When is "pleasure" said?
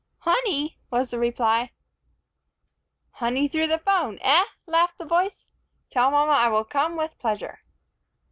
7.19-7.59